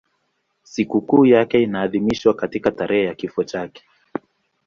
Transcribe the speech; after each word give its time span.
Sikukuu 0.63 1.25
yake 1.25 1.61
inaadhimishwa 1.63 2.33
katika 2.33 2.71
tarehe 2.71 3.03
ya 3.05 3.15
kifo 3.15 3.43
chake. 3.43 3.83